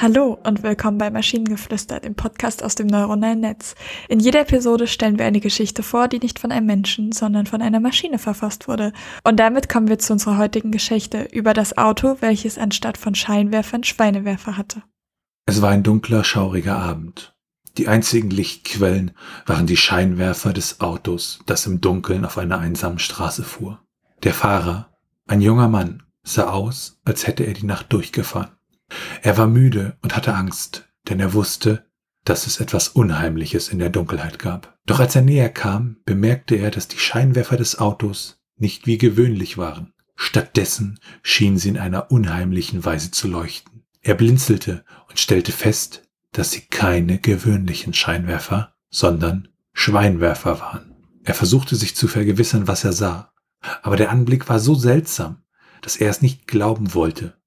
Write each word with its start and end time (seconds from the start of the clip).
Hallo 0.00 0.38
und 0.44 0.62
willkommen 0.62 0.96
bei 0.96 1.10
Maschinengeflüster, 1.10 1.98
dem 1.98 2.14
Podcast 2.14 2.62
aus 2.62 2.76
dem 2.76 2.86
neuronalen 2.86 3.40
Netz. 3.40 3.74
In 4.08 4.20
jeder 4.20 4.42
Episode 4.42 4.86
stellen 4.86 5.18
wir 5.18 5.24
eine 5.26 5.40
Geschichte 5.40 5.82
vor, 5.82 6.06
die 6.06 6.20
nicht 6.20 6.38
von 6.38 6.52
einem 6.52 6.66
Menschen, 6.66 7.10
sondern 7.10 7.46
von 7.46 7.62
einer 7.62 7.80
Maschine 7.80 8.20
verfasst 8.20 8.68
wurde. 8.68 8.92
Und 9.24 9.40
damit 9.40 9.68
kommen 9.68 9.88
wir 9.88 9.98
zu 9.98 10.12
unserer 10.12 10.38
heutigen 10.38 10.70
Geschichte 10.70 11.26
über 11.32 11.52
das 11.52 11.76
Auto, 11.76 12.16
welches 12.20 12.58
anstatt 12.58 12.96
von 12.96 13.16
Scheinwerfern 13.16 13.82
Schweinewerfer 13.82 14.56
hatte. 14.56 14.84
Es 15.46 15.62
war 15.62 15.70
ein 15.70 15.82
dunkler, 15.82 16.22
schauriger 16.22 16.78
Abend. 16.78 17.34
Die 17.76 17.88
einzigen 17.88 18.30
Lichtquellen 18.30 19.16
waren 19.46 19.66
die 19.66 19.76
Scheinwerfer 19.76 20.52
des 20.52 20.80
Autos, 20.80 21.40
das 21.46 21.66
im 21.66 21.80
Dunkeln 21.80 22.24
auf 22.24 22.38
einer 22.38 22.60
einsamen 22.60 23.00
Straße 23.00 23.42
fuhr. 23.42 23.82
Der 24.22 24.32
Fahrer, 24.32 24.96
ein 25.26 25.40
junger 25.40 25.68
Mann, 25.68 26.04
sah 26.22 26.50
aus, 26.50 27.00
als 27.04 27.26
hätte 27.26 27.42
er 27.42 27.54
die 27.54 27.66
Nacht 27.66 27.92
durchgefahren. 27.92 28.57
Er 29.22 29.36
war 29.36 29.46
müde 29.46 29.96
und 30.02 30.16
hatte 30.16 30.34
Angst, 30.34 30.88
denn 31.08 31.20
er 31.20 31.34
wusste, 31.34 31.86
dass 32.24 32.46
es 32.46 32.60
etwas 32.60 32.88
Unheimliches 32.88 33.68
in 33.68 33.78
der 33.78 33.90
Dunkelheit 33.90 34.38
gab. 34.38 34.78
Doch 34.86 35.00
als 35.00 35.16
er 35.16 35.22
näher 35.22 35.48
kam, 35.48 35.96
bemerkte 36.04 36.56
er, 36.56 36.70
dass 36.70 36.88
die 36.88 36.98
Scheinwerfer 36.98 37.56
des 37.56 37.78
Autos 37.78 38.40
nicht 38.56 38.86
wie 38.86 38.98
gewöhnlich 38.98 39.56
waren. 39.56 39.92
Stattdessen 40.16 40.98
schienen 41.22 41.58
sie 41.58 41.70
in 41.70 41.78
einer 41.78 42.10
unheimlichen 42.10 42.84
Weise 42.84 43.10
zu 43.10 43.28
leuchten. 43.28 43.84
Er 44.00 44.14
blinzelte 44.14 44.84
und 45.08 45.18
stellte 45.18 45.52
fest, 45.52 46.02
dass 46.32 46.50
sie 46.50 46.62
keine 46.62 47.18
gewöhnlichen 47.18 47.94
Scheinwerfer, 47.94 48.74
sondern 48.90 49.48
Schweinwerfer 49.72 50.60
waren. 50.60 50.96
Er 51.24 51.34
versuchte 51.34 51.76
sich 51.76 51.94
zu 51.94 52.08
vergewissern, 52.08 52.68
was 52.68 52.84
er 52.84 52.92
sah, 52.92 53.32
aber 53.82 53.96
der 53.96 54.10
Anblick 54.10 54.48
war 54.48 54.58
so 54.58 54.74
seltsam, 54.74 55.42
dass 55.82 55.96
er 55.96 56.10
es 56.10 56.22
nicht 56.22 56.46
glauben 56.46 56.94
wollte. 56.94 57.38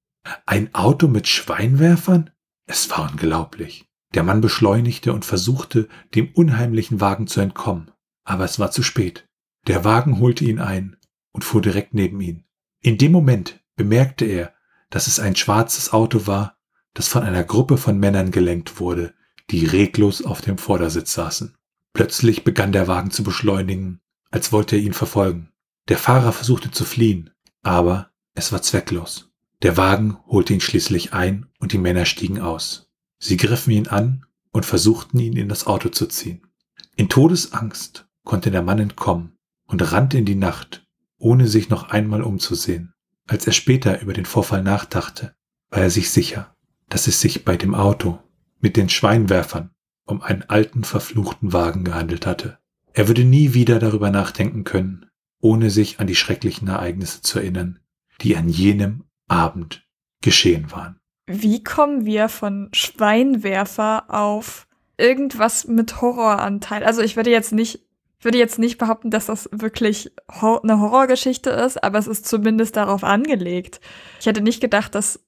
Ein 0.45 0.73
Auto 0.75 1.07
mit 1.07 1.27
Schweinwerfern? 1.27 2.29
Es 2.65 2.89
war 2.89 3.09
unglaublich. 3.11 3.85
Der 4.13 4.23
Mann 4.23 4.41
beschleunigte 4.41 5.13
und 5.13 5.25
versuchte, 5.25 5.87
dem 6.13 6.31
unheimlichen 6.33 6.99
Wagen 7.01 7.27
zu 7.27 7.41
entkommen. 7.41 7.91
Aber 8.23 8.45
es 8.45 8.59
war 8.59 8.71
zu 8.71 8.83
spät. 8.83 9.27
Der 9.67 9.83
Wagen 9.83 10.19
holte 10.19 10.45
ihn 10.45 10.59
ein 10.59 10.97
und 11.31 11.43
fuhr 11.43 11.61
direkt 11.61 11.93
neben 11.93 12.19
ihn. 12.21 12.43
In 12.81 12.97
dem 12.97 13.11
Moment 13.11 13.63
bemerkte 13.75 14.25
er, 14.25 14.53
dass 14.89 15.07
es 15.07 15.19
ein 15.19 15.35
schwarzes 15.35 15.93
Auto 15.93 16.27
war, 16.27 16.57
das 16.93 17.07
von 17.07 17.23
einer 17.23 17.43
Gruppe 17.43 17.77
von 17.77 17.97
Männern 17.97 18.31
gelenkt 18.31 18.79
wurde, 18.79 19.13
die 19.49 19.65
reglos 19.65 20.23
auf 20.23 20.41
dem 20.41 20.57
Vordersitz 20.57 21.13
saßen. 21.13 21.55
Plötzlich 21.93 22.43
begann 22.43 22.71
der 22.71 22.87
Wagen 22.87 23.11
zu 23.11 23.23
beschleunigen, 23.23 24.01
als 24.29 24.51
wollte 24.51 24.75
er 24.75 24.81
ihn 24.81 24.93
verfolgen. 24.93 25.51
Der 25.87 25.97
Fahrer 25.97 26.31
versuchte 26.31 26.71
zu 26.71 26.85
fliehen, 26.85 27.31
aber 27.63 28.11
es 28.33 28.51
war 28.51 28.61
zwecklos. 28.61 29.30
Der 29.61 29.77
Wagen 29.77 30.17
holte 30.27 30.53
ihn 30.53 30.61
schließlich 30.61 31.13
ein 31.13 31.45
und 31.59 31.71
die 31.71 31.77
Männer 31.77 32.05
stiegen 32.05 32.39
aus. 32.39 32.91
Sie 33.19 33.37
griffen 33.37 33.71
ihn 33.71 33.87
an 33.87 34.25
und 34.51 34.65
versuchten 34.65 35.19
ihn 35.19 35.37
in 35.37 35.49
das 35.49 35.67
Auto 35.67 35.89
zu 35.89 36.07
ziehen. 36.07 36.47
In 36.95 37.09
Todesangst 37.09 38.07
konnte 38.23 38.49
der 38.49 38.63
Mann 38.63 38.79
entkommen 38.79 39.37
und 39.67 39.91
rannte 39.91 40.17
in 40.17 40.25
die 40.25 40.35
Nacht, 40.35 40.87
ohne 41.17 41.47
sich 41.47 41.69
noch 41.69 41.89
einmal 41.89 42.23
umzusehen. 42.23 42.93
Als 43.27 43.45
er 43.45 43.53
später 43.53 44.01
über 44.01 44.13
den 44.13 44.25
Vorfall 44.25 44.63
nachdachte, 44.63 45.35
war 45.69 45.81
er 45.81 45.89
sich 45.91 46.09
sicher, 46.09 46.55
dass 46.89 47.07
es 47.07 47.21
sich 47.21 47.45
bei 47.45 47.55
dem 47.55 47.75
Auto 47.75 48.19
mit 48.59 48.77
den 48.77 48.89
Schweinwerfern 48.89 49.69
um 50.05 50.21
einen 50.21 50.43
alten 50.43 50.83
verfluchten 50.83 51.53
Wagen 51.53 51.83
gehandelt 51.83 52.25
hatte. 52.25 52.57
Er 52.93 53.07
würde 53.07 53.23
nie 53.23 53.53
wieder 53.53 53.79
darüber 53.79 54.09
nachdenken 54.09 54.63
können, 54.63 55.05
ohne 55.39 55.69
sich 55.69 55.99
an 55.99 56.07
die 56.07 56.15
schrecklichen 56.15 56.67
Ereignisse 56.67 57.21
zu 57.21 57.39
erinnern, 57.39 57.79
die 58.21 58.35
an 58.35 58.49
jenem 58.49 59.05
Abend 59.31 59.87
geschehen 60.21 60.71
waren. 60.71 60.99
Wie 61.25 61.63
kommen 61.63 62.05
wir 62.05 62.29
von 62.29 62.69
Schweinwerfer 62.73 64.05
auf 64.09 64.67
irgendwas 64.97 65.65
mit 65.65 66.01
Horroranteil? 66.01 66.83
Also 66.83 67.01
ich 67.01 67.15
würde 67.15 67.31
jetzt 67.31 67.53
nicht, 67.53 67.79
würde 68.19 68.37
jetzt 68.37 68.59
nicht 68.59 68.77
behaupten, 68.77 69.09
dass 69.09 69.27
das 69.27 69.49
wirklich 69.51 70.11
eine 70.27 70.79
Horrorgeschichte 70.79 71.49
ist, 71.49 71.83
aber 71.83 71.97
es 71.99 72.07
ist 72.07 72.27
zumindest 72.27 72.75
darauf 72.75 73.03
angelegt. 73.03 73.79
Ich 74.19 74.25
hätte 74.25 74.41
nicht 74.41 74.61
gedacht, 74.61 74.95
dass 74.95 75.19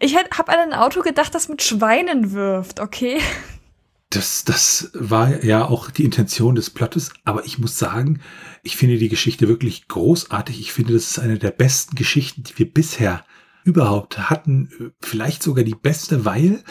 ich 0.00 0.16
habe 0.16 0.48
an 0.48 0.58
ein 0.58 0.72
Auto 0.72 1.02
gedacht, 1.02 1.34
das 1.34 1.48
mit 1.48 1.62
Schweinen 1.62 2.32
wirft, 2.32 2.80
okay? 2.80 3.20
Das, 4.10 4.44
das 4.44 4.90
war 4.94 5.44
ja 5.44 5.66
auch 5.66 5.90
die 5.90 6.04
Intention 6.04 6.54
des 6.54 6.70
Plottes, 6.70 7.12
aber 7.24 7.44
ich 7.44 7.58
muss 7.58 7.78
sagen, 7.78 8.22
ich 8.62 8.76
finde 8.76 8.96
die 8.96 9.10
Geschichte 9.10 9.48
wirklich 9.48 9.86
großartig. 9.86 10.60
Ich 10.60 10.72
finde, 10.72 10.94
das 10.94 11.10
ist 11.10 11.18
eine 11.18 11.38
der 11.38 11.50
besten 11.50 11.94
Geschichten, 11.94 12.42
die 12.42 12.58
wir 12.58 12.72
bisher 12.72 13.24
überhaupt 13.68 14.30
hatten. 14.30 14.92
Vielleicht 15.00 15.42
sogar 15.42 15.62
die 15.62 15.74
beste, 15.74 16.24
weil, 16.24 16.64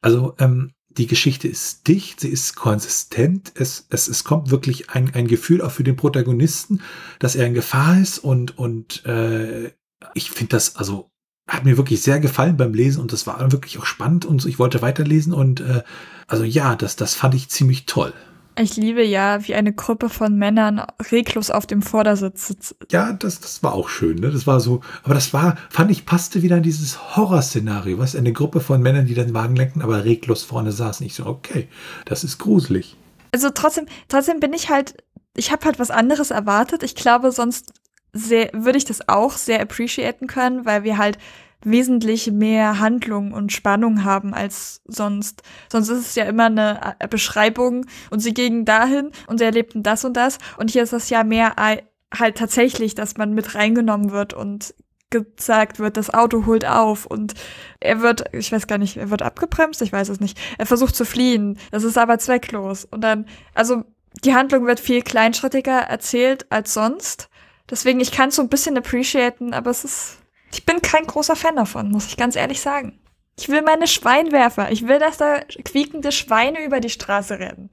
also 0.00 0.34
ähm, 0.38 0.72
die 0.88 1.08
Geschichte 1.08 1.48
ist 1.48 1.88
dicht, 1.88 2.20
sie 2.20 2.28
ist 2.28 2.54
konsistent, 2.54 3.52
es, 3.56 3.86
es, 3.90 4.06
es 4.06 4.22
kommt 4.22 4.50
wirklich 4.50 4.90
ein, 4.90 5.12
ein 5.14 5.26
Gefühl 5.26 5.60
auch 5.60 5.72
für 5.72 5.82
den 5.82 5.96
Protagonisten, 5.96 6.80
dass 7.18 7.34
er 7.34 7.46
in 7.46 7.54
Gefahr 7.54 8.00
ist 8.00 8.18
und, 8.18 8.56
und 8.56 9.04
äh, 9.04 9.72
ich 10.14 10.30
finde 10.30 10.50
das 10.50 10.76
also 10.76 11.10
hat 11.46 11.64
mir 11.64 11.76
wirklich 11.76 12.00
sehr 12.00 12.20
gefallen 12.20 12.56
beim 12.56 12.72
Lesen 12.72 13.02
und 13.02 13.12
das 13.12 13.26
war 13.26 13.52
wirklich 13.52 13.78
auch 13.78 13.84
spannend 13.86 14.24
und 14.24 14.46
ich 14.46 14.58
wollte 14.58 14.80
weiterlesen 14.80 15.34
und 15.34 15.60
äh, 15.60 15.82
also 16.26 16.44
ja, 16.44 16.74
das, 16.76 16.96
das 16.96 17.14
fand 17.14 17.34
ich 17.34 17.50
ziemlich 17.50 17.84
toll. 17.86 18.14
Ich 18.56 18.76
liebe 18.76 19.02
ja, 19.02 19.46
wie 19.46 19.54
eine 19.54 19.72
Gruppe 19.72 20.08
von 20.08 20.36
Männern 20.36 20.80
reglos 21.10 21.50
auf 21.50 21.66
dem 21.66 21.82
Vordersitz 21.82 22.46
sitzt. 22.46 22.76
Ja, 22.92 23.12
das, 23.12 23.40
das 23.40 23.62
war 23.64 23.74
auch 23.74 23.88
schön, 23.88 24.18
ne? 24.18 24.30
Das 24.30 24.46
war 24.46 24.60
so, 24.60 24.80
aber 25.02 25.14
das 25.14 25.32
war, 25.32 25.56
fand 25.70 25.90
ich, 25.90 26.06
passte 26.06 26.42
wieder 26.42 26.58
in 26.58 26.62
dieses 26.62 27.16
Horrorszenario, 27.16 27.98
was 27.98 28.14
eine 28.14 28.32
Gruppe 28.32 28.60
von 28.60 28.80
Männern, 28.80 29.06
die 29.06 29.14
den 29.14 29.34
Wagen 29.34 29.56
lenken, 29.56 29.82
aber 29.82 30.04
reglos 30.04 30.44
vorne 30.44 30.70
saßen. 30.70 31.04
Ich 31.04 31.14
so, 31.14 31.26
okay, 31.26 31.68
das 32.04 32.22
ist 32.22 32.38
gruselig. 32.38 32.96
Also 33.32 33.50
trotzdem, 33.50 33.86
trotzdem 34.08 34.38
bin 34.38 34.52
ich 34.52 34.70
halt, 34.70 35.02
ich 35.36 35.50
habe 35.50 35.64
halt 35.64 35.80
was 35.80 35.90
anderes 35.90 36.30
erwartet. 36.30 36.84
Ich 36.84 36.94
glaube, 36.94 37.32
sonst 37.32 37.72
sehr, 38.12 38.50
würde 38.52 38.78
ich 38.78 38.84
das 38.84 39.08
auch 39.08 39.32
sehr 39.32 39.60
appreciaten 39.60 40.28
können, 40.28 40.64
weil 40.64 40.84
wir 40.84 40.96
halt 40.96 41.18
wesentlich 41.64 42.30
mehr 42.30 42.78
Handlung 42.78 43.32
und 43.32 43.52
Spannung 43.52 44.04
haben 44.04 44.34
als 44.34 44.82
sonst. 44.86 45.42
Sonst 45.70 45.88
ist 45.88 46.08
es 46.08 46.14
ja 46.14 46.24
immer 46.24 46.46
eine 46.46 46.96
äh, 46.98 47.08
Beschreibung 47.08 47.86
und 48.10 48.20
sie 48.20 48.34
gingen 48.34 48.64
dahin 48.64 49.10
und 49.26 49.38
sie 49.38 49.44
erlebten 49.44 49.82
das 49.82 50.04
und 50.04 50.16
das. 50.16 50.38
Und 50.58 50.70
hier 50.70 50.82
ist 50.82 50.92
das 50.92 51.10
ja 51.10 51.24
mehr 51.24 51.56
halt 51.56 52.36
tatsächlich, 52.36 52.94
dass 52.94 53.16
man 53.16 53.34
mit 53.34 53.54
reingenommen 53.54 54.10
wird 54.10 54.34
und 54.34 54.74
gesagt 55.10 55.78
wird, 55.78 55.96
das 55.96 56.12
Auto 56.12 56.44
holt 56.44 56.66
auf 56.66 57.06
und 57.06 57.34
er 57.78 58.00
wird, 58.00 58.24
ich 58.32 58.50
weiß 58.50 58.66
gar 58.66 58.78
nicht, 58.78 58.96
er 58.96 59.10
wird 59.10 59.22
abgebremst, 59.22 59.80
ich 59.82 59.92
weiß 59.92 60.08
es 60.08 60.18
nicht. 60.18 60.38
Er 60.58 60.66
versucht 60.66 60.96
zu 60.96 61.04
fliehen, 61.04 61.58
das 61.70 61.84
ist 61.84 61.96
aber 61.96 62.18
zwecklos. 62.18 62.84
Und 62.84 63.02
dann, 63.02 63.26
also 63.54 63.84
die 64.24 64.34
Handlung 64.34 64.66
wird 64.66 64.80
viel 64.80 65.02
kleinschrittiger 65.02 65.78
erzählt 65.78 66.50
als 66.50 66.74
sonst. 66.74 67.28
Deswegen, 67.70 68.00
ich 68.00 68.12
kann 68.12 68.30
es 68.30 68.36
so 68.36 68.42
ein 68.42 68.48
bisschen 68.48 68.76
appreciaten, 68.76 69.54
aber 69.54 69.70
es 69.70 69.84
ist 69.84 70.18
ich 70.54 70.64
bin 70.64 70.80
kein 70.80 71.06
großer 71.06 71.34
Fan 71.34 71.56
davon, 71.56 71.90
muss 71.90 72.06
ich 72.06 72.16
ganz 72.16 72.36
ehrlich 72.36 72.60
sagen. 72.60 72.98
Ich 73.36 73.48
will 73.48 73.62
meine 73.62 73.88
Schweinwerfer. 73.88 74.70
Ich 74.70 74.86
will, 74.86 75.00
dass 75.00 75.16
da 75.16 75.40
quiekende 75.64 76.12
Schweine 76.12 76.64
über 76.64 76.78
die 76.78 76.90
Straße 76.90 77.40
rennen. 77.40 77.70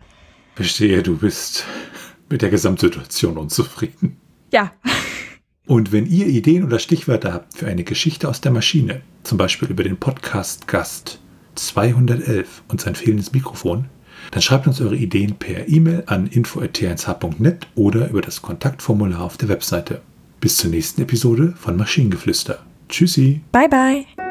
Verstehe, 0.55 1.03
du 1.03 1.17
bist 1.17 1.65
mit 2.29 2.41
der 2.41 2.49
Gesamtsituation 2.49 3.37
unzufrieden. 3.37 4.17
Ja. 4.51 4.71
Und 5.67 5.91
wenn 5.91 6.07
ihr 6.07 6.25
Ideen 6.25 6.65
oder 6.65 6.79
Stichwörter 6.79 7.33
habt 7.33 7.55
für 7.55 7.67
eine 7.67 7.83
Geschichte 7.83 8.27
aus 8.27 8.41
der 8.41 8.51
Maschine, 8.51 9.01
zum 9.23 9.37
Beispiel 9.37 9.69
über 9.69 9.83
den 9.83 9.97
Podcast-Gast 9.97 11.19
211 11.53 12.63
und 12.67 12.81
sein 12.81 12.95
fehlendes 12.95 13.31
Mikrofon, 13.31 13.85
dann 14.31 14.41
schreibt 14.41 14.65
uns 14.65 14.81
eure 14.81 14.95
Ideen 14.95 15.35
per 15.35 15.69
E-Mail 15.69 16.03
an 16.07 16.25
info.t1h.net 16.27 17.67
oder 17.75 18.09
über 18.09 18.21
das 18.21 18.41
Kontaktformular 18.41 19.21
auf 19.21 19.37
der 19.37 19.49
Webseite. 19.49 20.01
Bis 20.39 20.57
zur 20.57 20.71
nächsten 20.71 21.03
Episode 21.03 21.53
von 21.55 21.77
Maschinengeflüster. 21.77 22.65
Tschüssi. 22.91 23.41
Bye 23.51 23.67
bye. 23.67 24.30